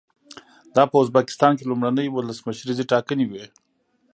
دا 0.75 0.83
په 0.91 0.95
ازبکستان 1.03 1.51
کې 1.57 1.69
لومړنۍ 1.69 2.07
ولسمشریزې 2.11 2.85
ټاکنې 2.91 3.25
وې. 3.27 3.45